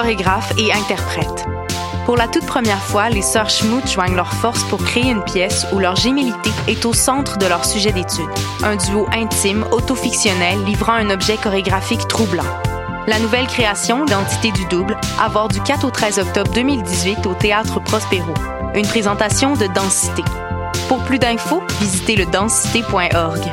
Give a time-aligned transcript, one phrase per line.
[0.00, 1.44] Chorégraphes et interprètes.
[2.06, 5.66] Pour la toute première fois, les sœurs Schmout joignent leurs forces pour créer une pièce
[5.74, 8.30] où leur gémilité est au centre de leur sujet d'étude.
[8.62, 12.46] Un duo intime, autofictionnel, livrant un objet chorégraphique troublant.
[13.08, 14.96] La nouvelle création, L'entité du double,
[15.30, 18.32] voir du 4 au 13 octobre 2018 au Théâtre Prospero.
[18.74, 20.24] Une présentation de Densité.
[20.88, 23.52] Pour plus d'infos, visitez le densité.org.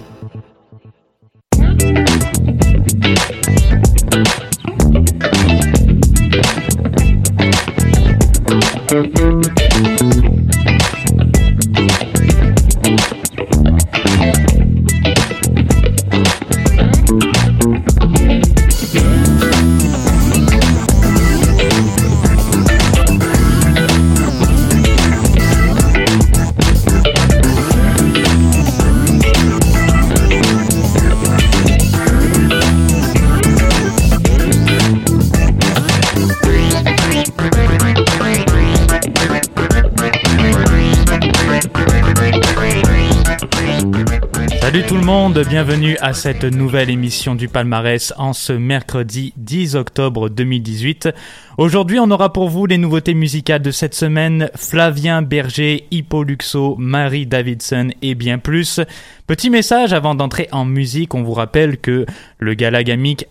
[45.33, 51.09] Monde, bienvenue à cette nouvelle émission du palmarès en ce mercredi 10 octobre 2018.
[51.57, 56.75] Aujourd'hui, on aura pour vous les nouveautés musicales de cette semaine, Flavien Berger, Hippo Luxo,
[56.79, 58.79] Marie Davidson et bien plus.
[59.27, 62.05] Petit message avant d'entrer en musique, on vous rappelle que
[62.37, 62.79] le Gala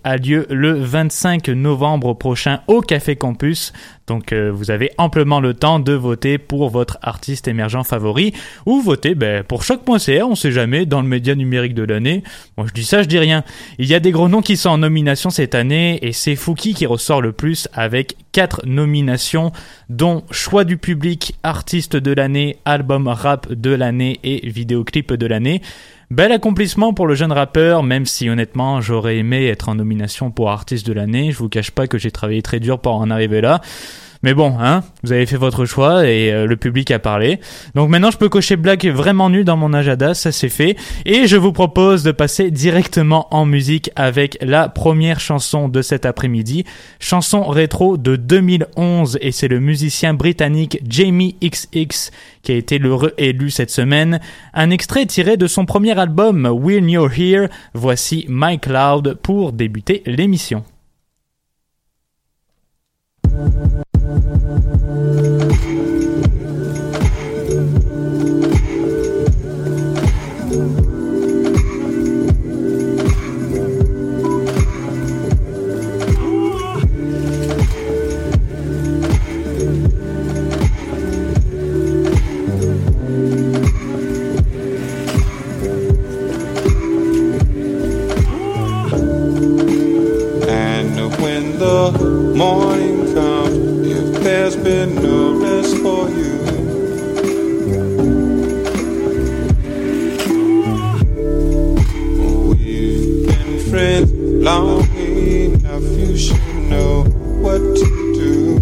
[0.05, 3.73] a lieu le 25 novembre prochain au Café Campus.
[4.07, 8.33] Donc euh, vous avez amplement le temps de voter pour votre artiste émergent favori
[8.67, 12.25] ou voter ben, pour choc.ca, on sait jamais, dans le média numérique de l'année.
[12.57, 13.45] Moi je dis ça, je dis rien.
[13.79, 16.75] Il y a des gros noms qui sont en nomination cette année et c'est Fouki
[16.75, 19.53] qui ressort le plus avec quatre nominations
[19.89, 25.63] dont choix du public, artiste de l'année, album rap de l'année et vidéoclip de l'année.
[26.11, 30.51] Bel accomplissement pour le jeune rappeur, même si honnêtement j'aurais aimé être en nomination pour
[30.51, 31.31] artiste de l'année.
[31.31, 33.61] Je vous cache pas que j'ai travaillé très dur pour en arriver là.
[34.23, 37.41] Mais bon, hein, vous avez fait votre choix et euh, le public a parlé.
[37.75, 40.77] Donc maintenant, je peux cocher Black vraiment nu dans mon agenda, ça c'est fait.
[41.07, 46.05] Et je vous propose de passer directement en musique avec la première chanson de cet
[46.05, 46.65] après-midi.
[46.99, 52.11] Chanson rétro de 2011 et c'est le musicien britannique Jamie XX
[52.43, 54.21] qui a été le réélu cette semaine.
[54.53, 57.49] Un extrait tiré de son premier album When You're Here.
[57.73, 60.63] Voici My Cloud pour débuter l'émission.
[90.53, 91.93] And when the
[92.37, 92.80] morning
[104.41, 106.37] long enough, you should
[106.71, 107.03] know
[107.43, 108.59] what to do.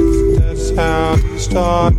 [0.00, 1.97] If that's how you start.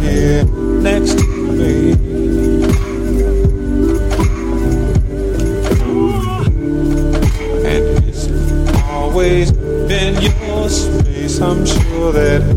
[0.00, 1.92] Here next to me.
[7.64, 8.28] And it's
[8.84, 11.40] always been your space.
[11.40, 12.55] I'm sure that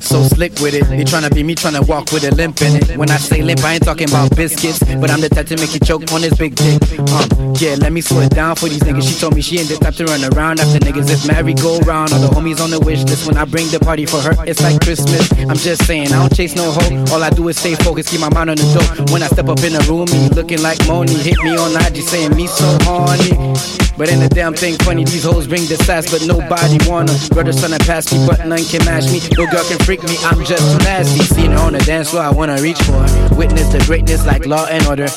[0.00, 0.84] So slick with it.
[0.84, 2.96] They tryna be me, tryna walk with a limp in it.
[2.96, 5.74] When I say limp, I ain't talking about biscuits, but I'm the type to make
[5.74, 6.82] you choke on this big dick.
[6.98, 9.08] Um, yeah, let me slow it down for these niggas.
[9.08, 11.10] She told me she ain't the type to run around after niggas.
[11.10, 13.26] If Mary go round, all the homies on the wish list.
[13.26, 15.30] When I bring the party for her, it's like Christmas.
[15.32, 17.04] I'm just saying, I don't chase no hoe.
[17.12, 19.10] All I do is stay focused, keep my mind on the dope.
[19.10, 21.14] When I step up in the room, me looking like Moni.
[21.14, 23.34] Hit me on IG saying me so horny.
[23.96, 25.04] But ain't a damn thing funny.
[25.04, 27.16] These hoes bring the sass, but nobody wanna.
[27.32, 29.24] Brothers tryna pass me, but none can match me.
[29.36, 31.24] No girl can freak me, I'm just nasty.
[31.24, 33.34] Seeing her on the dance floor, I wanna reach for her.
[33.34, 35.08] Witness the greatness like law and order.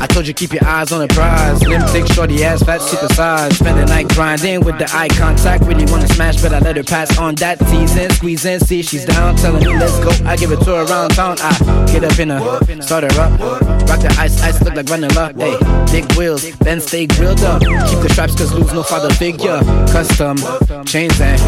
[0.00, 1.58] I told you keep your eyes on the prize.
[1.60, 3.56] Slim, thick, shorty ass, fat, super size.
[3.56, 5.64] Spend the night grinding with the eye contact.
[5.64, 8.10] Really wanna smash, but I let her pass on that teasing.
[8.10, 9.36] Squeeze in, see she's down.
[9.36, 10.10] Telling me let's go.
[10.26, 11.36] I give it to her around town.
[11.40, 13.40] I get up in her, start her up.
[13.88, 15.32] Rock the ice, ice look like vanilla.
[15.36, 15.56] Hey,
[15.92, 17.62] big wheels, then stay grilled up.
[17.62, 19.60] Keep the straps, cause lose no father figure.
[19.88, 20.36] Custom,
[20.84, 21.40] chains and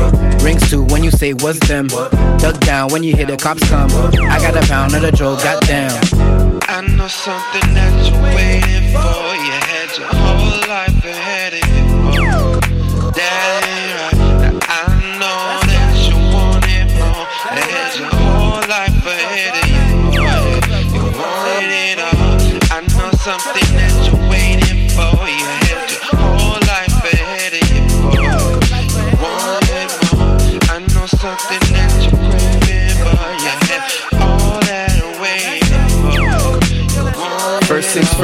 [0.43, 1.89] rings too when you say what's them.
[2.39, 3.91] Duck down when you hear the cops come.
[3.91, 5.91] I got a pound of the Joe, goddamn.
[6.69, 9.35] I know something that you're waiting for.
[9.45, 10.88] You had your whole life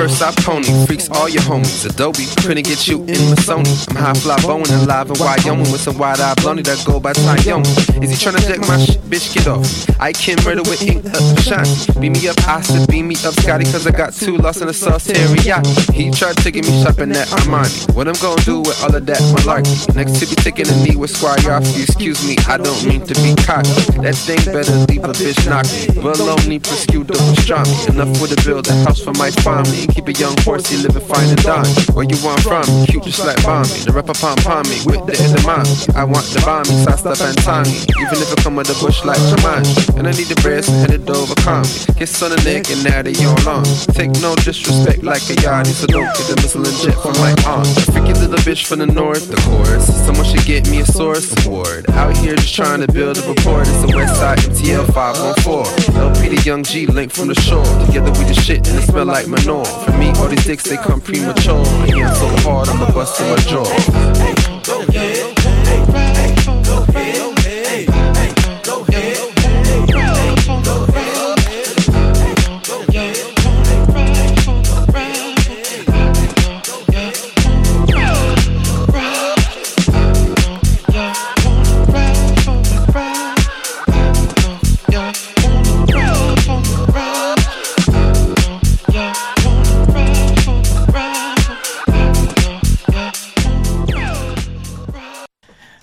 [0.04, 0.68] First I pony.
[0.84, 1.88] Freaks all your homies.
[1.88, 3.72] Adobe, couldn't get you in my Sony.
[3.88, 7.00] I'm high fly bowing and live in Wyoming with some wide eye blondie that go
[7.00, 7.64] by Tyone.
[8.04, 9.00] Is he tryna deck my shit?
[9.08, 9.64] Bitch, get off.
[9.98, 11.64] I can murder with ink up shine.
[11.98, 14.66] Beam me up, I said beam me up, Scotty, cause I got two lost in
[14.66, 15.94] the sauce teriyaki.
[15.94, 17.96] He tried to get me shopping at Armani.
[17.96, 19.88] What I'm gonna do with all of that malarkey?
[19.96, 21.80] Next to be taking a knee with Squariafi.
[21.80, 23.72] Excuse me, I don't mean to be cocky.
[24.04, 25.96] That thing better leave a bitch knocking.
[25.96, 27.88] Baloney, prosciutto, pastrami.
[27.88, 29.93] Enough with a build a house for my family.
[29.94, 31.70] Keep a young horsey living fine and dime.
[31.94, 32.66] Where you want from?
[32.90, 33.78] Cute just like Bommy.
[33.86, 35.70] The rapper pom pom me with the edamame.
[35.94, 37.78] I want the bomb, and Tommy.
[38.02, 39.94] Even if I come with a bush like Jumanji.
[39.94, 41.62] And I need the breast and headed over calm.
[41.94, 43.62] Kiss on the neck and now they all on.
[43.94, 47.30] Take no disrespect like a yardie, so don't get the missile and jet from my
[47.46, 47.64] arm.
[47.94, 49.86] Freaky little bitch from the north, of course.
[50.02, 51.88] Someone should get me a source award.
[51.94, 53.62] Out here just trying to build a rapport.
[53.62, 56.02] It's the Westside MTL 514.
[56.02, 57.64] LP the young G link from the shore.
[57.86, 59.62] Together we the shit and it smell like manure.
[59.82, 61.64] For me, all these dicks they come premature.
[61.86, 63.64] Yeah, so hard I'ma bust in my jaw.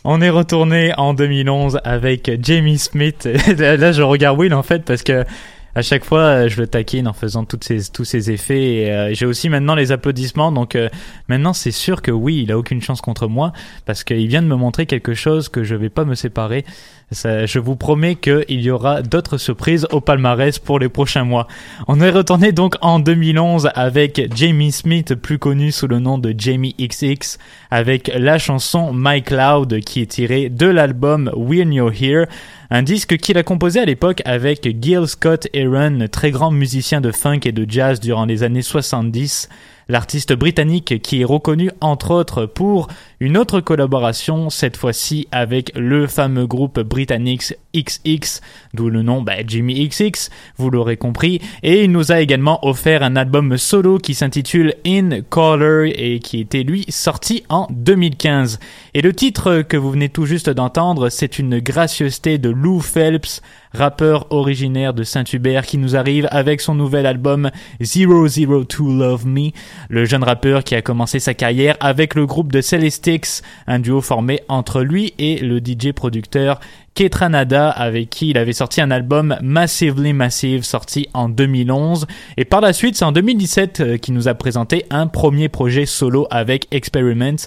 [0.03, 3.29] On est retourné en 2011 avec Jamie Smith.
[3.58, 5.25] Là, je regarde Will en fait parce que
[5.74, 8.74] à chaque fois, je le taquine en faisant toutes ces, tous ces effets.
[8.74, 10.51] Et euh, j'ai aussi maintenant les applaudissements.
[10.51, 10.89] Donc euh,
[11.27, 13.53] maintenant, c'est sûr que oui, il a aucune chance contre moi
[13.86, 16.65] parce qu'il vient de me montrer quelque chose que je vais pas me séparer.
[17.11, 21.45] Je vous promets qu'il y aura d'autres surprises au palmarès pour les prochains mois.
[21.89, 26.33] On est retourné donc en 2011 avec Jamie Smith, plus connu sous le nom de
[26.37, 27.37] Jamie XX,
[27.69, 32.27] avec la chanson My Cloud qui est tirée de l'album When You're Here,
[32.69, 37.11] un disque qu'il a composé à l'époque avec Gil Scott Aaron, très grand musicien de
[37.11, 39.49] funk et de jazz durant les années 70.
[39.91, 42.88] L'artiste britannique qui est reconnu entre autres pour
[43.19, 48.39] une autre collaboration, cette fois-ci avec le fameux groupe britannique XX,
[48.74, 53.03] d'où le nom bah, Jimmy XX, vous l'aurez compris, et il nous a également offert
[53.03, 58.60] un album solo qui s'intitule In Color et qui était lui sorti en 2015.
[58.93, 63.41] Et le titre que vous venez tout juste d'entendre, c'est une gracieuseté de Lou Phelps,
[63.73, 67.49] rappeur originaire de Saint-Hubert qui nous arrive avec son nouvel album
[67.81, 69.51] Zero Zero To Love Me,
[69.89, 74.01] le jeune rappeur qui a commencé sa carrière avec le groupe de Celestics, un duo
[74.01, 76.59] formé entre lui et le DJ producteur
[76.93, 82.05] Ketranada avec qui il avait sorti un album Massively Massive sorti en 2011
[82.38, 85.86] et par la suite c'est en 2017 euh, qu'il nous a présenté un premier projet
[85.86, 87.38] solo avec Experiment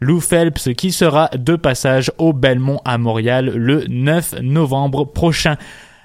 [0.00, 5.56] Lou Phelps qui sera de passage au Belmont à Montréal le 9 novembre prochain.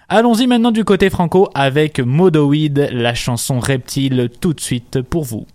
[0.09, 5.45] Allons-y maintenant du côté franco avec Modoweed, la chanson Reptile tout de suite pour vous.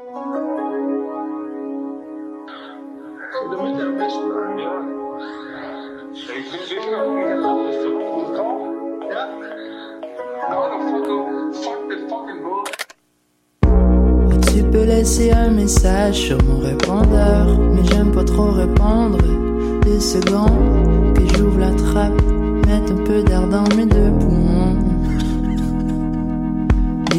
[0.00, 0.06] Tu
[14.64, 19.18] peux laisser un message sur mon répondeur, mais j'aime pas trop répondre.
[19.82, 22.22] Deux secondes, que j'ouvre la trappe,
[22.66, 24.49] mettre un peu d'air dans mes deux poumons.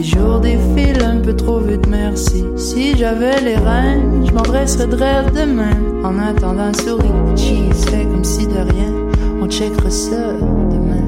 [0.02, 2.44] Les jours défilent un peu trop vite, merci.
[2.58, 5.78] Si j'avais les reins, je m'adresserais de rêve demain.
[6.04, 8.92] En attendant, souris, cheese, fait comme si de rien.
[9.44, 10.34] On checkera ça
[10.72, 11.08] demain.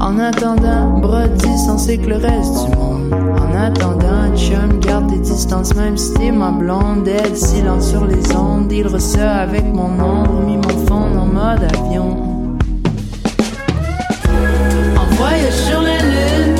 [0.00, 3.14] En attendant, brodis sans que le reste du monde.
[3.38, 7.06] En attendant, chum, garde tes distances, même si t'es ma blonde.
[7.06, 11.68] Elle, silence sur les ondes, il reçoit avec mon ombre, mis mon fond en mode
[11.72, 12.16] avion.
[14.98, 16.53] En voyage sur la lune.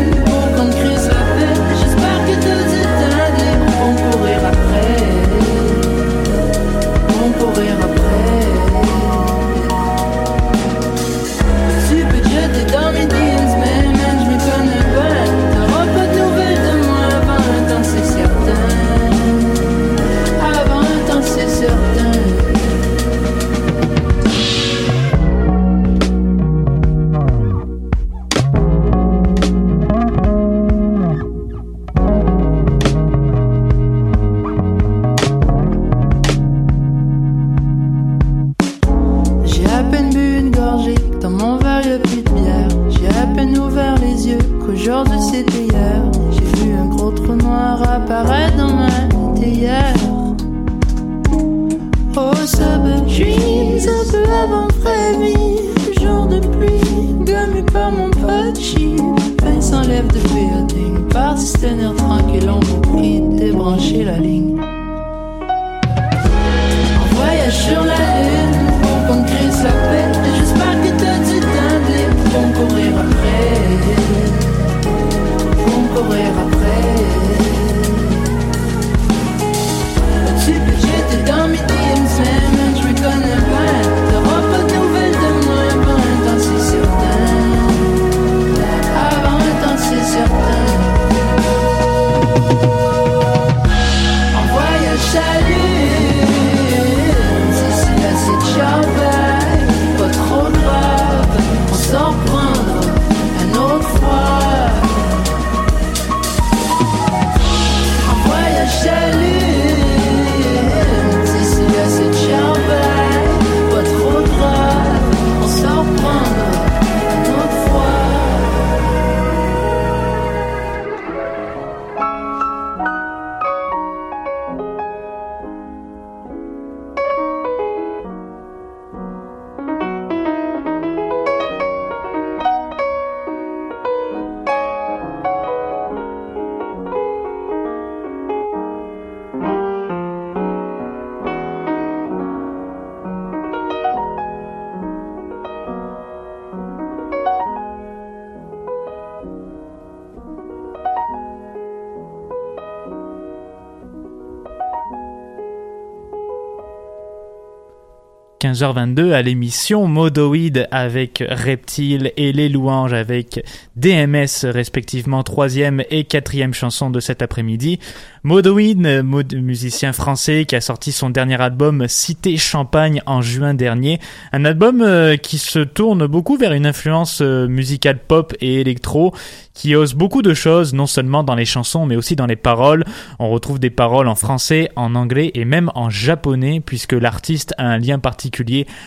[158.55, 166.55] 15h22 à l'émission Modoïd avec Reptile et Les Louanges avec DMS respectivement troisième et quatrième
[166.55, 167.81] chanson de cet après-midi.
[168.23, 173.99] Modoïd, mod- musicien français qui a sorti son dernier album Cité Champagne en juin dernier.
[174.33, 179.14] Un album euh, qui se tourne beaucoup vers une influence euh, musicale pop et électro
[179.53, 182.85] qui ose beaucoup de choses, non seulement dans les chansons, mais aussi dans les paroles.
[183.19, 187.67] On retrouve des paroles en français, en anglais et même en japonais, puisque l'artiste a
[187.67, 188.43] un lien particulier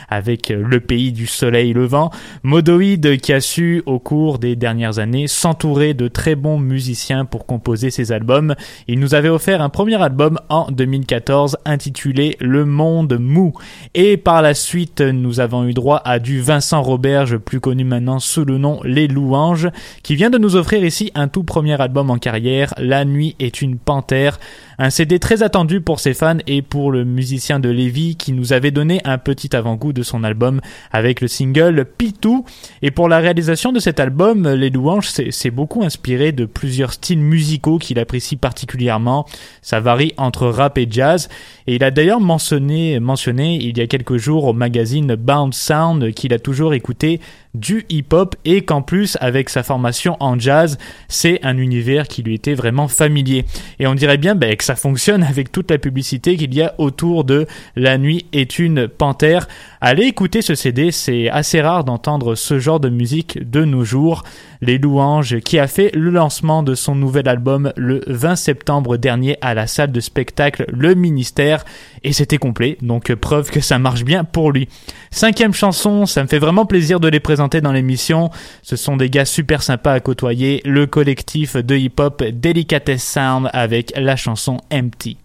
[0.09, 2.11] avec euh, le pays du soleil levant.
[2.43, 7.45] Modoïd qui a su, au cours des dernières années, s'entourer de très bons musiciens pour
[7.45, 8.55] composer ses albums.
[8.87, 13.53] Il nous avait offert un premier album en 2014 intitulé Le Monde Mou.
[13.93, 18.19] Et par la suite, nous avons eu droit à du Vincent Roberge, plus connu maintenant
[18.19, 19.69] sous le nom Les Louanges,
[20.03, 23.61] qui vient de nous offrir ici un tout premier album en carrière, La Nuit est
[23.61, 24.39] une panthère,
[24.79, 28.53] un CD très attendu pour ses fans et pour le musicien de Lévis qui nous
[28.53, 30.61] avait donné un petit avant-goût de son album
[30.91, 32.45] avec le single Pitou.
[32.83, 37.19] Et pour la réalisation de cet album, Les Louanges s'est beaucoup inspiré de plusieurs styles
[37.19, 39.25] musicaux qu'il apprécie particulièrement.
[39.63, 41.27] Ça varie entre rap et jazz.
[41.65, 46.13] Et il a d'ailleurs mentionné, mentionné il y a quelques jours au magazine Bound Sound
[46.13, 47.19] qu'il a toujours écouté
[47.59, 52.35] du hip-hop et qu'en plus, avec sa formation en jazz, c'est un univers qui lui
[52.35, 53.45] était vraiment familier.
[53.79, 56.73] Et on dirait bien ben, que ça fonctionne avec toute la publicité qu'il y a
[56.77, 59.47] autour de La nuit est une panthère.
[59.81, 64.23] Allez écouter ce CD, c'est assez rare d'entendre ce genre de musique de nos jours.
[64.61, 69.37] Les Louanges, qui a fait le lancement de son nouvel album le 20 septembre dernier
[69.41, 71.63] à la salle de spectacle Le Ministère,
[72.03, 74.67] et c'était complet, donc preuve que ça marche bien pour lui.
[75.11, 78.29] Cinquième chanson, ça me fait vraiment plaisir de les présenter dans l'émission.
[78.61, 83.93] Ce sont des gars super sympas à côtoyer, le collectif de hip-hop Delicatess Sound avec
[83.95, 85.17] la chanson Empty.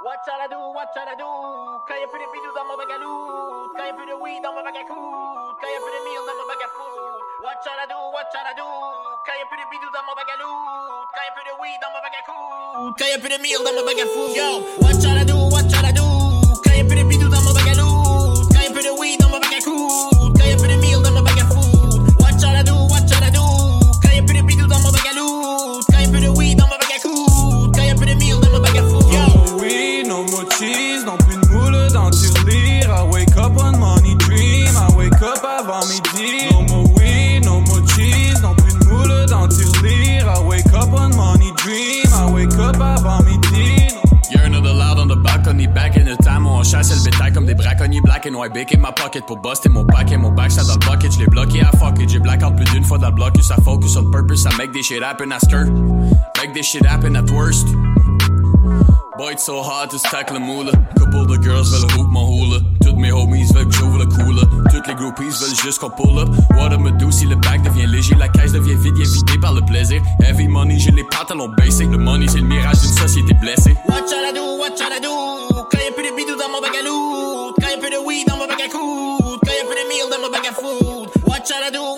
[0.00, 0.60] What shall I do?
[0.70, 1.26] What shall I do?
[1.82, 3.74] Kan je pour de videos dans mon bagaloot?
[3.74, 5.58] Kan je pour de weed dans mon bagacoot?
[5.58, 7.18] Kan je pour de meal dans mon bagafood?
[7.42, 7.98] What shall I do?
[8.14, 8.68] What shall I do?
[9.26, 11.10] Kan je pour de videos dans mon bagaloot?
[11.10, 12.94] Kan je pour de weed dans mon bagacoot?
[12.94, 14.38] Kan je pour de meal dans mon bagafood?
[14.38, 15.36] Yo, what shall I do?
[15.50, 16.06] What shall I do?
[16.62, 17.30] Kan je pour de videos
[48.38, 48.54] white.
[48.54, 51.12] Big in ma pocket pour buster mon paquet, mon back ça dans le bucket.
[51.12, 53.34] J'l'ai bloqué à fuck it, j'ai blackout plus d'une fois dans le bloc.
[53.42, 55.68] Ça focus on purpose, ça make des shit happen à skirt.
[56.38, 57.68] Make des shit happen at worst.
[59.18, 60.70] Boy, it's so hard to stack le moule.
[60.96, 62.60] Couple de girls veulent hoop mon hula.
[62.80, 64.46] Toutes mes homies veulent que j'ouvre le cooler.
[64.70, 66.28] Toutes les groupies veulent juste qu'on pull up.
[66.56, 69.54] What me do si le bag devient léger, la caisse devient vide, y'a vidé par
[69.54, 70.00] le plaisir.
[70.20, 71.90] Heavy money, j'ai les pantalons basic.
[71.90, 73.76] Le money, c'est le mirage d'une société blessée.
[73.88, 74.56] What shall I do?
[74.56, 75.64] What shall I do?
[75.68, 77.47] Kan je pour de bidou dans mon bagaloot?
[77.68, 79.40] Kan je pour de weed dans mon bagacoot?
[79.44, 81.10] Kan je pour de meal dans mon bagafood?
[81.26, 81.97] What shall I do?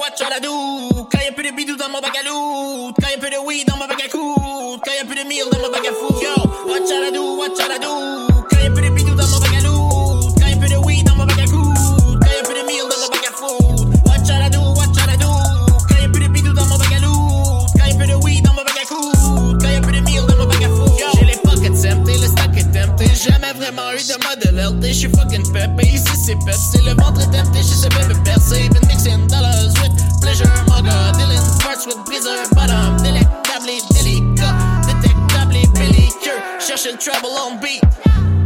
[24.32, 25.88] Eu de modèle LT, j'suis fucking pepé.
[25.88, 28.68] Ici c'est pep, c'est le ventre est empty, j'sais bien me percer.
[28.68, 31.16] Been mixing dollars with pleasure, god.
[31.16, 32.96] Dealing parts with breezer, bottom.
[33.02, 34.54] Délectable, délicat,
[34.86, 36.40] détectable, pellicule.
[36.58, 37.82] Cherche le trouble on beat.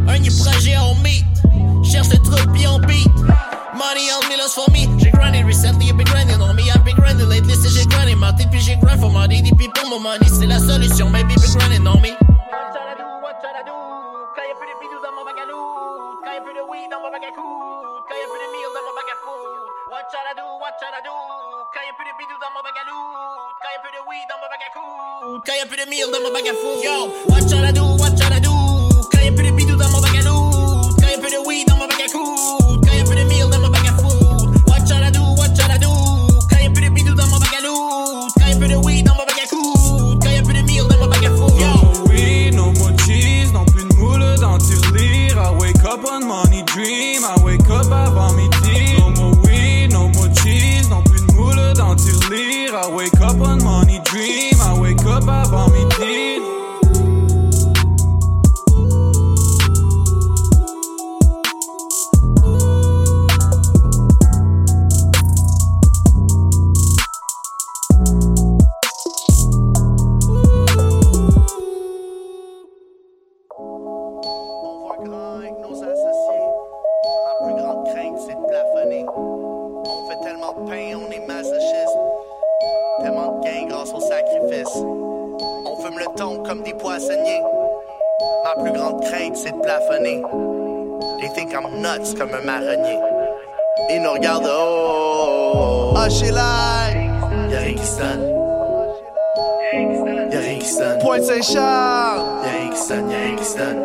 [0.09, 1.25] Un new projet on meet.
[1.85, 3.09] Cherche le trouble on beat.
[3.75, 4.89] Money on me, lost for me.
[4.99, 6.71] J'ai grinded recently, I've been grinding on me.
[6.71, 9.51] I've been grinding lately, c'est j'ai grindé ma tête puis j'ai grind for my DD.
[9.57, 11.11] Puis pour mon money, c'est la solution.
[11.11, 12.24] Maybe been grinding on me.
[20.05, 20.45] What shall I do?
[20.61, 21.17] What shall I do?
[21.73, 23.57] Kan je pour de bidou dans mon bagaloot?
[23.57, 25.41] Kan je pour de weed dans mon bagacoot?
[25.49, 26.85] Kan je pour de meal dans mon bagafood?
[26.85, 27.97] Yo, what shall I do?
[27.97, 28.53] What shall I do?
[29.09, 30.93] Kan je pour de bidou dans mon bagaloot?
[31.01, 32.85] Kan je pour de weed dans mon bagacoot?
[32.85, 34.53] Kan je pour de meal dans mon bagafood?
[34.69, 35.25] What shall I do?
[35.41, 35.89] What shall I do?
[36.53, 38.29] Kan je pour de bidou dans mon bagaloot?
[38.37, 40.21] Kan je pour de weed dans mon bagacoot?
[40.21, 41.57] Kan je pour de meal dans mon bagafood?
[41.57, 41.73] Yo.
[41.81, 45.41] No weed, no more cheese, non plus de moule dans tirelire.
[45.41, 47.41] I wake up on money dream, I
[91.99, 92.99] nuts comme un marronnier.
[93.91, 96.97] Ils nous regardent, oh, oh, she like.
[97.51, 98.23] Y'a rien qui sonne.
[100.33, 100.99] Y'a rien qui sonne.
[101.01, 102.25] Pointe Saint-Charles.
[102.45, 103.83] Y'a rien qui sonne, y'a rien qui sonne.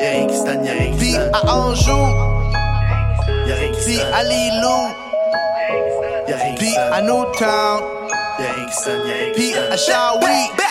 [0.00, 1.30] Y'a rien qui sonne, y'a rien qui sonne.
[1.32, 2.06] À Anjou.
[3.46, 3.94] Y'a rien qui sonne.
[3.94, 4.80] Puis à Lilou.
[6.28, 6.84] Y'a rien qui sonne.
[6.84, 7.82] Puis à Newtown.
[8.38, 9.62] Y'a rien qui sonne, y'a rien qui sonne.
[9.62, 10.63] Puis à Shawi.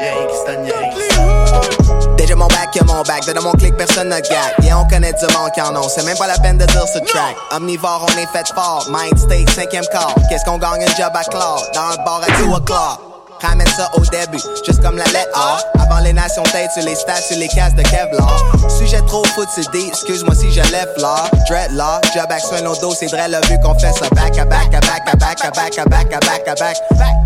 [0.00, 2.16] Y'a rien qui sonne, y'a rien qui sonne.
[2.16, 3.26] Déjà mon bac, y'a mon bac.
[3.26, 4.54] Dedans mon clic, personne ne gag.
[4.62, 5.88] Yeah, on connaît du monde qui en ont.
[5.88, 7.36] C'est même pas la peine de dire ce track.
[7.52, 8.86] Omnivore, on est fait fort.
[8.90, 10.14] Mind state, cinquième quart.
[10.28, 11.70] Qu'est-ce qu'on gagne un job à Claude?
[11.74, 13.07] Dans le bar à 2 o'clock.
[13.40, 15.58] Ramène ça au début, juste comme la lettre A.
[15.80, 18.42] Avant les nations têtes sur les stats, sur les cases de Kevlar.
[18.68, 21.24] Sujet trop foot, c'est deep, excuse-moi si je lève là.
[21.48, 24.74] Dreadlock, job action nos dos, c'est vrai, là, vu qu'on fait ça back à back
[24.74, 26.76] à back à back à back à back à back à back.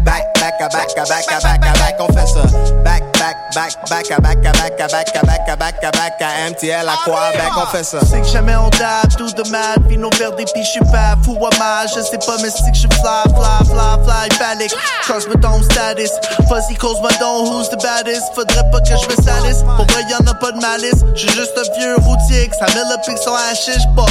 [0.05, 2.43] Back, back à back à back à back à back, on fait ça.
[2.85, 5.91] Back, back, back, back à back à back à back à back à back à
[5.93, 7.99] back à MTL à quoi, back, on fait ça.
[8.05, 11.17] C'est que jamais on date, tout de mal, puis nos verres des piches, j'suis pas
[11.25, 14.75] fou à mal, je sais pas, mais c'est que j'suis fly, fly, fly, fly, phallic.
[15.07, 16.02] Quand j'me tombe status,
[16.49, 18.35] fuzzy cause my don, who's the baddest?
[18.35, 21.05] Faudrait pas que j'me salisse, pour vrai y'en a pas de malice.
[21.15, 24.07] J'suis juste un vieux routier, que ça met le pic sur la chiche, boy.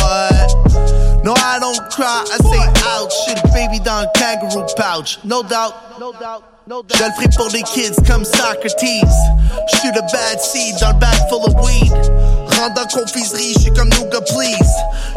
[1.24, 2.60] No, I don't cry, I say
[2.98, 6.44] ouch, shit, baby dans le kangaroo pouch, no doubt, no doubt.
[6.68, 8.80] Je le ferai pour les kids comme Socrates.
[8.80, 11.92] J'suis le bad seed dans le bag full of weed.
[12.58, 14.72] Rentre dans confiserie, j'suis comme Nougat please.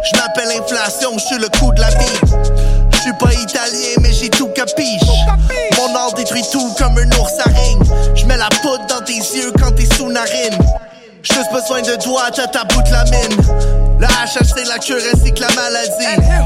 [0.05, 2.21] J'm'appelle inflation, j'suis le coup de la vie.
[2.93, 5.14] J'suis pas italien, mais j'ai tout capiche.
[5.95, 7.81] Mon art détruit tout comme un ours à ring.
[8.17, 10.59] J'mets la poudre dans tes yeux quand t'es sous narine.
[11.23, 14.01] J'ai juste besoin de toi, t'as ta bout de la mine.
[14.01, 15.93] La HH, c'est la cure ainsi que la maladie.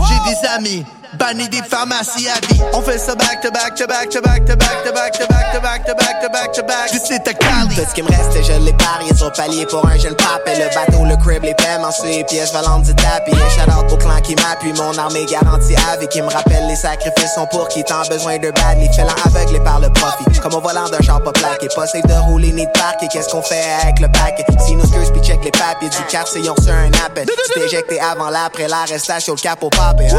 [0.09, 0.85] J'ai des amis,
[1.19, 2.61] bannis des pharmacies à vie.
[2.73, 5.27] On fait ça back to back to back to back to back to back to
[5.27, 6.89] back to back to back to back to back.
[7.05, 7.75] C'est ta Cali.
[7.75, 10.47] Tout ce qui me reste, je l'ai parié sur palier pour un jeune pape.
[10.47, 13.33] Le bateau, le crib, les paiements sur les pièces volantes du tapis.
[13.33, 16.77] Un shout out au clan qui m'appuie, mon armée garantie avec qui me rappelle les
[16.77, 18.79] sacrifices sont pour qui t'en besoin de bad.
[18.79, 20.25] Les félins aveuglés par le profit.
[20.41, 21.69] Comme au volant d'un char pas plaqué.
[21.75, 23.09] Pas safe de rouler ni de parquer.
[23.09, 24.45] Qu'est-ce qu'on fait avec le paquet?
[24.65, 27.27] Si nos scurs puis check les papiers du quartier, ils un appel.
[27.27, 30.17] Tu t'es éjecté avant, l'après, l'arrestation, le capot papé, hein?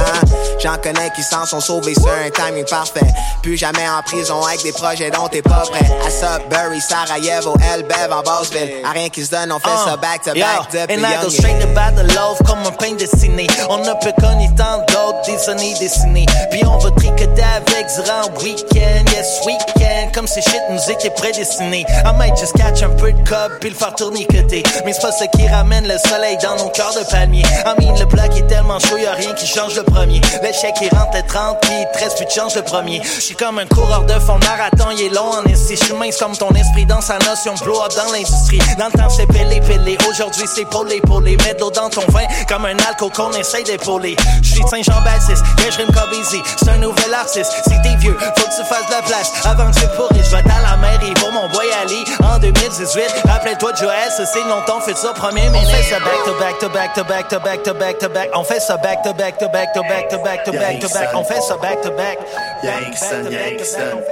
[0.61, 3.05] J'en connais qui s'en sont sauvés sur un timing parfait.
[3.41, 5.85] Plus jamais en prison avec des projets dont t'es pas prêt.
[6.05, 8.71] À Sudbury, Sarajevo, Elbev, en Bassville.
[8.85, 11.29] À rien qui se donne, on fait ça back to back depuis And I go
[11.29, 13.47] straight bas de love comme un pain dessiné.
[13.69, 16.25] On ne peut connu tant d'autres, des années dessinées.
[16.51, 20.09] Puis on va tricoter avec durant le week-end, yes, week-end.
[20.13, 21.85] Comme si shit musique est prédestinée.
[22.05, 24.63] I might just catch un peu de cob puis le faire tourner côté.
[24.85, 27.43] Mais c'est pas ce qui ramène le soleil dans nos cœurs de palmier.
[27.65, 30.21] I mean, le bloc est tellement chaud, y'a rien qui change le premier.
[30.41, 33.01] L'échec il rentre le 30 puis il te reste plus de chance le premier.
[33.03, 35.75] J'suis comme un coureur de fond, marathon il est long en esti.
[35.75, 38.59] J'suis mince comme ton esprit dans sa notion blow up dans l'industrie.
[38.77, 41.37] Dans le temps c'est pelé pelé, aujourd'hui c'est polé polé.
[41.37, 44.15] Mets de l'eau dans ton vin comme un alcool qu'on essaye d'épauler.
[44.41, 46.41] J'suis Saint-Jean-Baptiste, mais je rime comme Easy.
[46.57, 49.31] C'est un nouvel artiste, si t'es vieux, faut que tu fasses de la place.
[49.45, 53.23] Avant que tu pourris, vais dans la mairie pour mon boy Ali en 2018.
[53.27, 55.69] Rappelle-toi Joël, ça c'est long ton futur premier ministre.
[55.69, 58.09] On fait ça back to back to back to back to back to back to
[58.09, 58.29] back.
[58.33, 60.89] On fait ça back to back to back to back to back to back to
[60.89, 61.09] back.
[61.15, 62.19] On fait ça back to back.
[62.63, 64.03] Yankson, Yankson.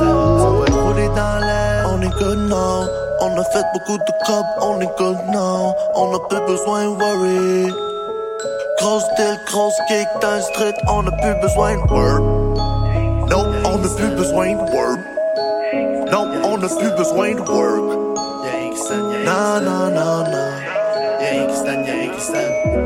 [0.00, 1.90] On va rouler dans l'air.
[1.92, 2.88] On est good now.
[3.20, 4.46] On a fait beaucoup de cob.
[4.60, 5.74] On est good now.
[5.94, 7.72] On a plus besoin de worry.
[8.78, 10.74] Grosse deal, grosse kick dans street.
[10.88, 12.22] On a plus besoin de work.
[13.30, 15.00] Non, on a plus besoin de work.
[16.10, 18.06] Non, on a plus besoin de work.
[19.24, 20.52] Non, non, non, non.
[21.20, 22.85] Yankson, Yankson.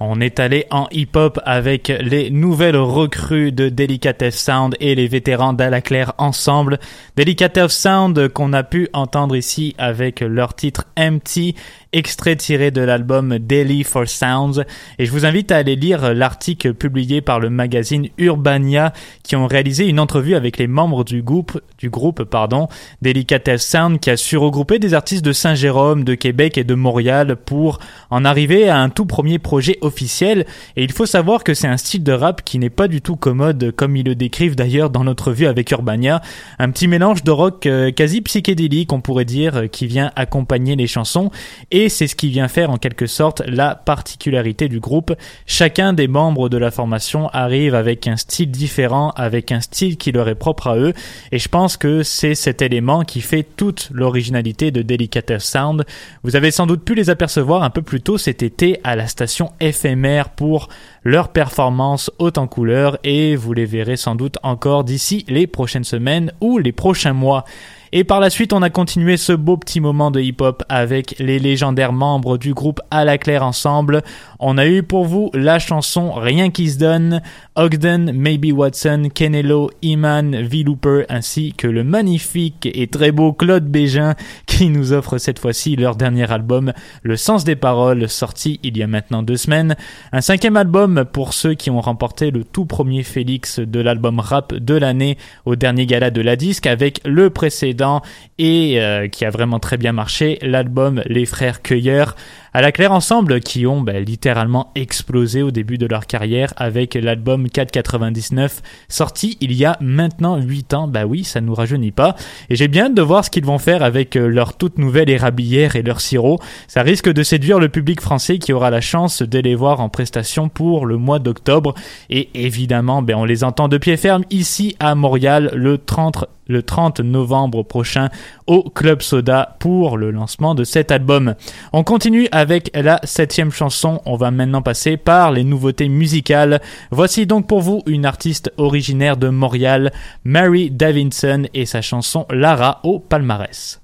[0.00, 5.52] On est allé en hip-hop avec les nouvelles recrues de Delicatessen Sound et les vétérans
[5.52, 6.78] d'Alaclaire ensemble.
[7.16, 7.68] Delicatessen
[8.14, 11.56] Sound qu'on a pu entendre ici avec leur titre Empty,
[11.92, 14.64] extrait tiré de l'album Daily for Sounds.
[14.98, 19.46] Et je vous invite à aller lire l'article publié par le magazine Urbania qui ont
[19.46, 22.68] réalisé une entrevue avec les membres du groupe, du groupe, pardon,
[23.02, 27.36] Delicatessen Sound qui a su regrouper des artistes de Saint-Jérôme, de Québec et de Montréal
[27.36, 27.78] pour
[28.10, 30.46] en arriver à un tout premier projet officielle.
[30.76, 33.16] Et il faut savoir que c'est un style de rap qui n'est pas du tout
[33.16, 36.20] commode comme ils le décrivent d'ailleurs dans notre vue avec Urbania.
[36.58, 40.76] Un petit mélange de rock euh, quasi psychédélique, on pourrait dire, euh, qui vient accompagner
[40.76, 41.30] les chansons.
[41.70, 45.14] Et c'est ce qui vient faire en quelque sorte la particularité du groupe.
[45.46, 50.10] Chacun des membres de la formation arrive avec un style différent, avec un style qui
[50.10, 50.92] leur est propre à eux.
[51.30, 55.84] Et je pense que c'est cet élément qui fait toute l'originalité de Delicatessen Sound.
[56.24, 59.06] Vous avez sans doute pu les apercevoir un peu plus tôt cet été à la
[59.06, 60.68] station éphémère pour
[61.04, 65.84] leur performance haute en couleur et vous les verrez sans doute encore d'ici les prochaines
[65.84, 67.44] semaines ou les prochains mois.
[67.92, 71.38] Et par la suite, on a continué ce beau petit moment de hip-hop avec les
[71.38, 74.02] légendaires membres du groupe À la Claire Ensemble.
[74.40, 77.22] On a eu pour vous la chanson Rien qui se donne,
[77.56, 80.62] Ogden, Maybe Watson, Kenelo, Iman, V.
[80.62, 84.14] Looper, ainsi que le magnifique et très beau Claude Bégin
[84.46, 86.72] qui nous offre cette fois-ci leur dernier album,
[87.02, 89.74] Le Sens des Paroles, sorti il y a maintenant deux semaines.
[90.12, 94.54] Un cinquième album pour ceux qui ont remporté le tout premier Félix de l'album rap
[94.54, 98.02] de l'année au dernier gala de la disque avec le précédent
[98.38, 102.14] et euh, qui a vraiment très bien marché, l'album Les Frères Cueilleurs
[102.52, 106.94] à la claire ensemble qui ont ben, littéralement explosé au début de leur carrière avec
[106.94, 110.88] l'album 499 sorti il y a maintenant 8 ans.
[110.88, 112.16] Bah oui, ça nous rajeunit pas.
[112.50, 115.10] Et j'ai bien hâte de voir ce qu'ils vont faire avec euh, leur toute nouvelle
[115.10, 116.40] érablière et leur sirop.
[116.66, 119.88] Ça risque de séduire le public français qui aura la chance de les voir en
[119.88, 121.74] prestation pour le mois d'octobre.
[122.10, 126.62] Et évidemment, ben, on les entend de pied ferme ici à Montréal le 30 le
[126.62, 128.08] 30 novembre prochain
[128.46, 131.34] au Club Soda pour le lancement de cet album.
[131.72, 134.00] On continue avec la septième chanson.
[134.04, 136.60] On va maintenant passer par les nouveautés musicales.
[136.92, 142.80] Voici donc pour vous une artiste originaire de Montréal, Mary Davidson et sa chanson Lara
[142.84, 143.80] au palmarès.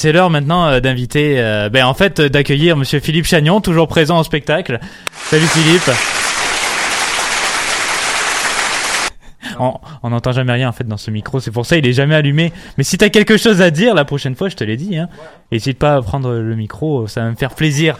[0.00, 3.86] C'est l'heure maintenant euh, d'inviter, euh, ben en fait, euh, d'accueillir Monsieur Philippe Chagnon, toujours
[3.86, 4.80] présent au spectacle.
[5.12, 5.90] Salut Philippe.
[9.58, 11.92] On on n'entend jamais rien en fait dans ce micro, c'est pour ça il est
[11.92, 12.50] jamais allumé.
[12.78, 15.10] Mais si t'as quelque chose à dire la prochaine fois, je te l'ai dit, hein,
[15.52, 17.98] n'hésite pas à prendre le micro, ça va me faire plaisir.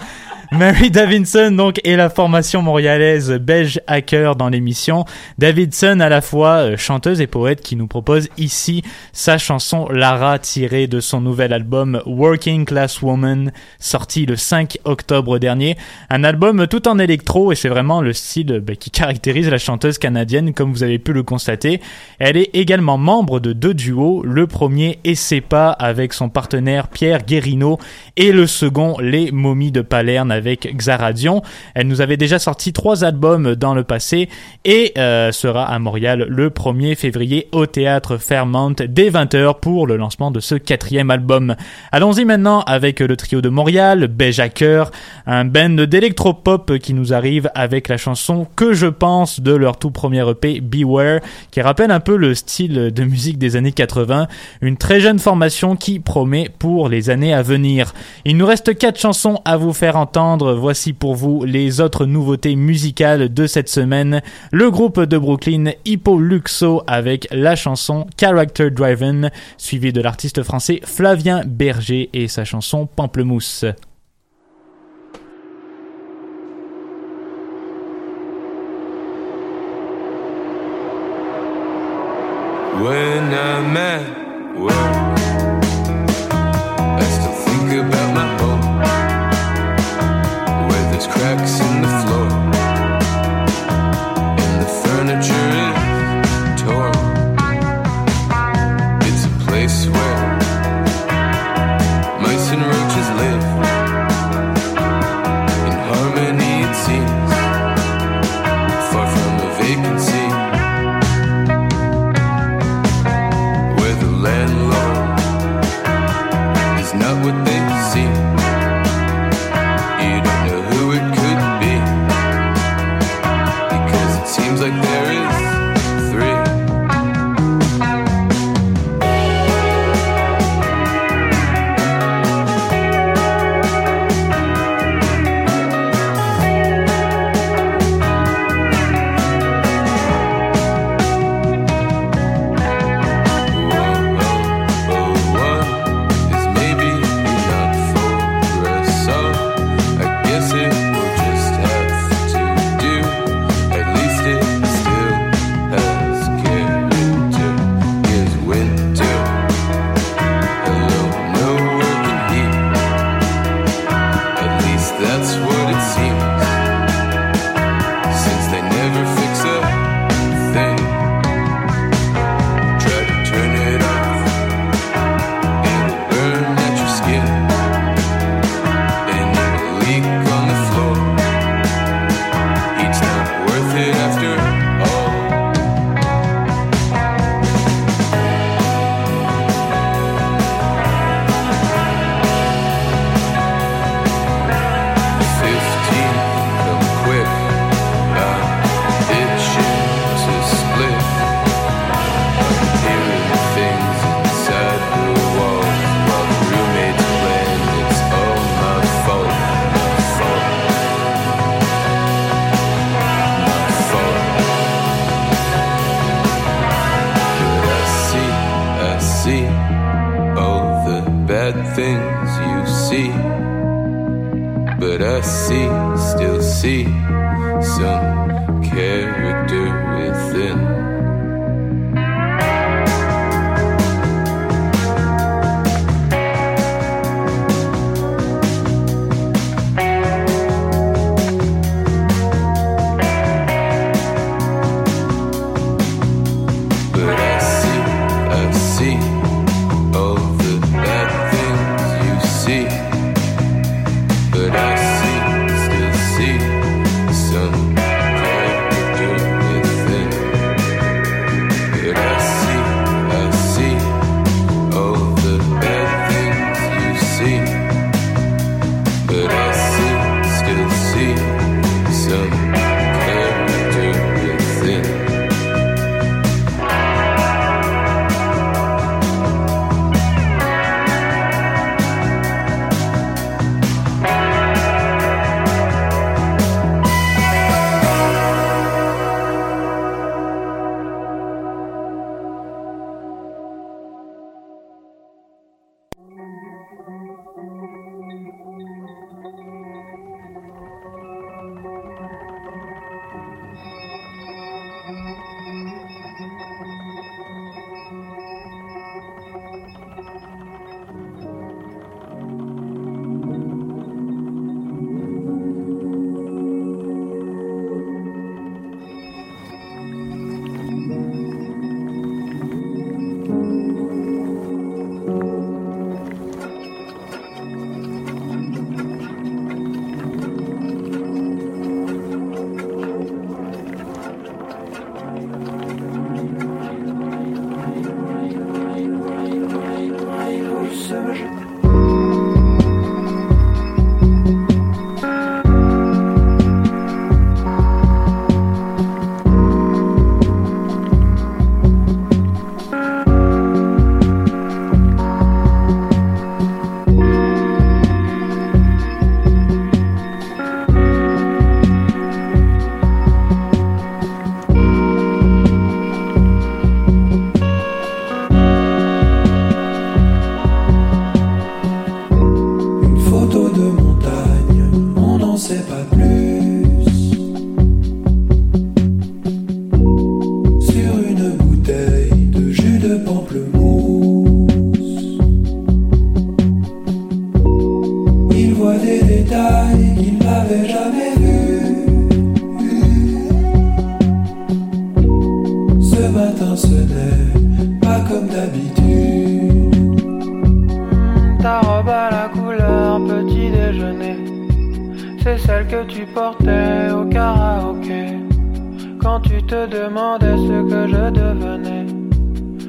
[0.59, 5.05] Mary Davidson donc est la formation montréalaise belge hacker dans l'émission.
[5.39, 8.83] Davidson à la fois euh, chanteuse et poète qui nous propose ici
[9.13, 15.39] sa chanson Lara tirée de son nouvel album Working Class Woman sorti le 5 octobre
[15.39, 15.77] dernier.
[16.09, 19.99] Un album tout en électro et c'est vraiment le style bah, qui caractérise la chanteuse
[19.99, 21.81] canadienne comme vous avez pu le constater.
[22.19, 24.25] Elle est également membre de deux duos.
[24.25, 27.79] Le premier est Sepa avec son partenaire Pierre Guérino
[28.17, 31.43] et le second Les Momies de Palerne avec Xaradion.
[31.75, 34.31] Elle nous avait déjà sorti trois albums dans le passé
[34.65, 39.99] et euh, sera à Montréal le 1er février au théâtre Fairmount dès 20h pour le
[39.99, 41.57] lancement de ce quatrième album.
[41.93, 44.91] Allons-y maintenant avec le trio de Montréal, Beige Hacker,
[45.27, 49.91] un band d'électropop qui nous arrive avec la chanson Que je pense de leur tout
[49.91, 51.21] premier EP Beware
[51.51, 54.27] qui rappelle un peu le style de musique des années 80,
[54.63, 57.93] une très jeune formation qui promet pour les années à venir.
[58.25, 60.30] Il nous reste quatre chansons à vous faire entendre.
[60.37, 64.23] Voici pour vous les autres nouveautés musicales de cette semaine.
[64.53, 70.81] Le groupe de Brooklyn Hippo Luxo avec la chanson Character Driven, suivi de l'artiste français
[70.85, 73.65] Flavien Berger et sa chanson Pamplemousse.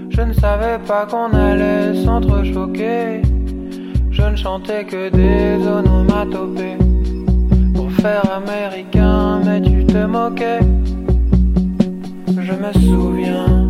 [0.10, 3.22] Je ne savais pas qu'on allait s'entrechoquer.
[4.12, 6.78] Je ne chantais que des onomatopées
[7.74, 10.60] pour faire américain, mais tu te moquais.
[12.28, 13.70] Je me souviens,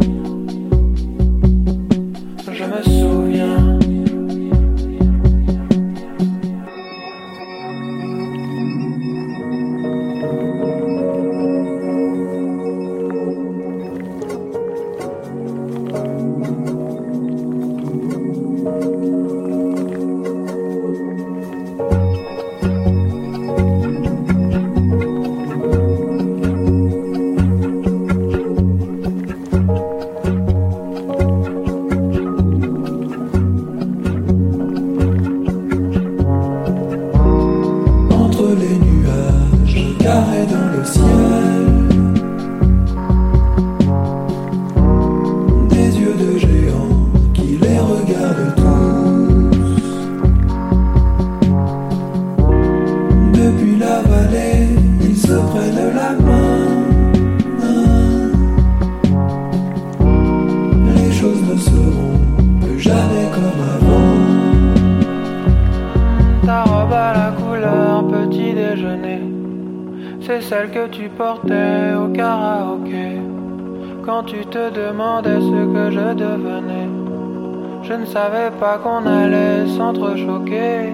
[78.12, 80.93] savais pas qu'on allait s'entrechoquer.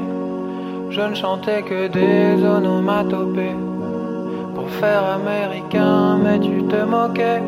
[0.90, 3.58] Je ne chantais que des onomatopées
[4.54, 7.42] pour faire américain, mais tu te moquais.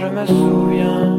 [0.00, 1.18] Je me souviens,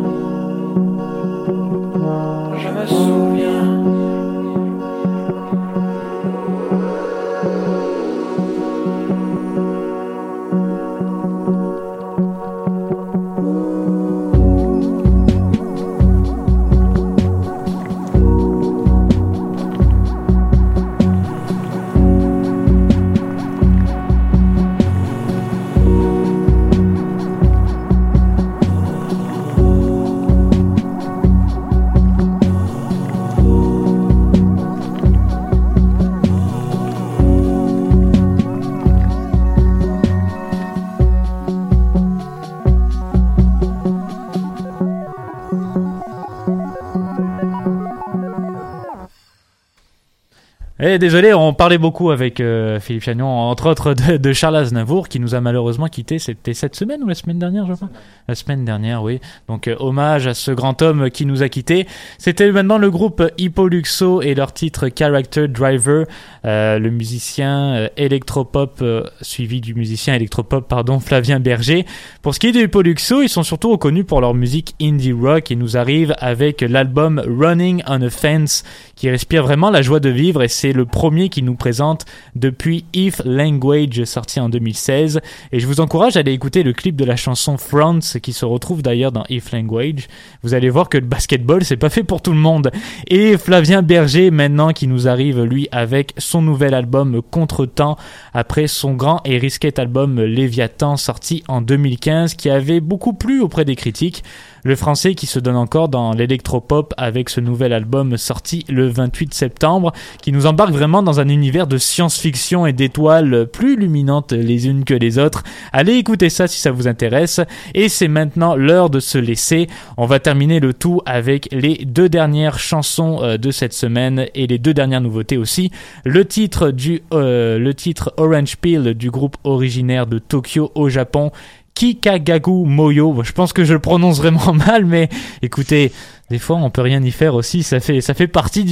[50.86, 55.22] Eh, désolé, on parlait beaucoup avec euh, Philippe Chagnon, entre autres de, Charles Aznavour, qui
[55.22, 56.20] nous a malheureusement quitté.
[56.20, 57.88] C'était cette semaine ou la semaine dernière, je crois?
[58.28, 59.22] La semaine dernière, oui.
[59.48, 61.88] Donc, euh, hommage à ce grand homme qui nous a quitté.
[62.18, 66.06] C'était maintenant le groupe Hippoluxo et leur titre Character Driver,
[66.44, 68.84] euh, le musicien électropop,
[69.22, 71.86] suivi du musicien électropop, pardon, Flavien Berger.
[72.22, 75.50] Pour ce qui est de Hippoluxo, ils sont surtout reconnus pour leur musique indie rock
[75.50, 78.66] et nous arrivent avec l'album Running on a Fence,
[78.98, 82.06] qui respire vraiment la joie de vivre et c'est le premier qui nous présente
[82.36, 85.22] depuis If Language sorti en 2016
[85.52, 88.46] et je vous encourage à aller écouter le clip de la chanson France qui se
[88.46, 90.08] retrouve d'ailleurs dans If Language.
[90.42, 92.72] Vous allez voir que le basketball c'est pas fait pour tout le monde.
[93.08, 97.98] Et Flavien Berger maintenant qui nous arrive lui avec son nouvel album Contretemps
[98.34, 103.66] après son grand et risqué album Léviathan sorti en 2015 qui avait beaucoup plu auprès
[103.66, 104.24] des critiques.
[104.66, 109.34] Le français qui se donne encore dans l'électropop avec ce nouvel album sorti le 28
[109.34, 109.92] septembre,
[110.22, 114.86] qui nous embarque vraiment dans un univers de science-fiction et d'étoiles plus luminantes les unes
[114.86, 115.44] que les autres.
[115.74, 117.42] Allez écouter ça si ça vous intéresse.
[117.74, 119.68] Et c'est maintenant l'heure de se laisser.
[119.98, 124.48] On va terminer le tout avec les deux dernières chansons euh, de cette semaine et
[124.48, 125.72] les deux dernières nouveautés aussi.
[126.06, 131.32] Le titre du, euh, le titre Orange Peel du groupe originaire de Tokyo au Japon
[131.76, 133.24] Kikagagu Moyo.
[133.24, 135.10] Je pense que je le prononce vraiment mal, mais
[135.42, 135.92] écoutez,
[136.34, 137.62] des fois on peut rien y faire aussi.
[137.62, 138.64] Ça fait, partie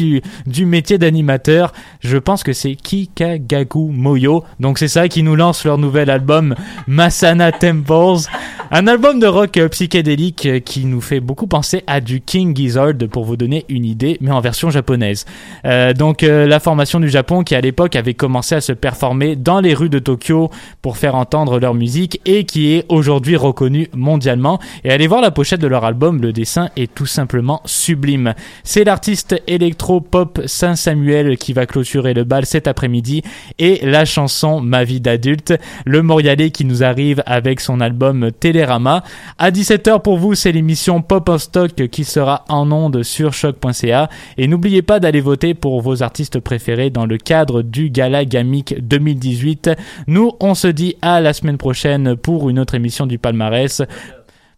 [0.47, 1.74] du, métier d'animateur.
[1.99, 4.43] Je pense que c'est Kikagagu Moyo.
[4.59, 6.55] Donc c'est ça qui nous lance leur nouvel album
[6.88, 8.28] Masana Temples.
[8.72, 13.26] Un album de rock psychédélique qui nous fait beaucoup penser à du King Gizzard pour
[13.26, 15.26] vous donner une idée, mais en version japonaise.
[15.66, 19.36] Euh, donc euh, la formation du Japon qui à l'époque avait commencé à se performer
[19.36, 20.49] dans les rues de Tokyo
[20.82, 24.59] pour faire entendre leur musique et qui est aujourd'hui reconnue mondialement.
[24.84, 28.34] Et allez voir la pochette de leur album, le dessin est tout simplement sublime.
[28.64, 33.24] C'est l'artiste électro-pop Saint-Samuel qui va clôturer le bal cet après-midi
[33.60, 35.54] et la chanson Ma vie d'adulte,
[35.86, 39.04] le Montréalais qui nous arrive avec son album Télérama.
[39.38, 44.10] À 17h pour vous, c'est l'émission Pop en stock qui sera en onde sur choc.ca
[44.38, 48.76] et n'oubliez pas d'aller voter pour vos artistes préférés dans le cadre du Gala Gamic
[48.80, 49.72] 2018.
[50.08, 53.82] Nous, on se dit à la semaine prochaine pour une autre émission du palmarès.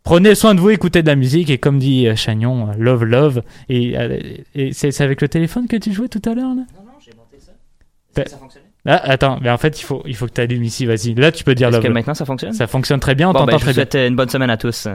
[0.04, 3.06] Prenez soin de vous, écoutez de la musique et comme dit euh, Chagnon, euh, love
[3.06, 3.42] love.
[3.70, 4.20] Et, euh,
[4.54, 6.56] et c'est c'est avec le téléphone que tu jouais tout à l'heure là?
[6.56, 8.24] Non, non, j'ai monté ça.
[8.30, 8.66] Ça fonctionnait?
[8.86, 11.14] Ah, attends, mais en fait, il faut, il faut que tu allumes ici, vas-y.
[11.14, 11.94] Là, tu peux dire Est-ce que love.
[11.94, 12.52] maintenant ça fonctionne?
[12.52, 13.84] Ça fonctionne très bien, on Bon, t'entend ben, je très vous bien.
[13.86, 14.90] souhaite euh, une bonne semaine à tous.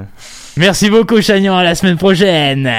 [0.58, 2.70] Merci beaucoup, Chagnon, à la semaine prochaine.